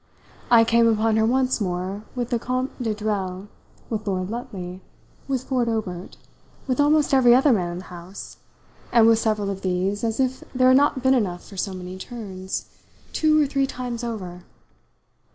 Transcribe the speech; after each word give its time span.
I 0.49 0.63
came 0.63 0.87
upon 0.87 1.17
her 1.17 1.27
once 1.27 1.61
more 1.61 2.05
with 2.15 2.31
the 2.31 2.39
Comte 2.39 2.81
de 2.81 2.95
Dreuil, 2.95 3.47
with 3.87 4.07
Lord 4.07 4.31
Lutley, 4.31 4.81
with 5.27 5.43
Ford 5.43 5.69
Obert, 5.69 6.17
with 6.65 6.79
almost 6.79 7.13
every 7.13 7.35
other 7.35 7.53
man 7.53 7.73
in 7.73 7.77
the 7.77 7.83
house, 7.83 8.37
and 8.91 9.05
with 9.05 9.19
several 9.19 9.51
of 9.51 9.61
these, 9.61 10.03
as 10.03 10.19
if 10.19 10.43
there 10.55 10.69
had 10.69 10.77
not 10.77 11.03
been 11.03 11.13
enough 11.13 11.45
for 11.47 11.55
so 11.55 11.73
many 11.75 11.99
turns, 11.99 12.65
two 13.13 13.39
or 13.39 13.45
three 13.45 13.67
times 13.67 14.03
over. 14.03 14.41